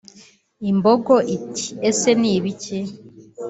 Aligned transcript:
Imbogo 0.71 1.15
iti 1.35 1.65
“Ese 1.89 2.09
ni 2.19 2.29
ibiki 2.35 2.77